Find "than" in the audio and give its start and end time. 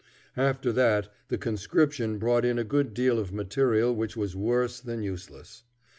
4.79-5.03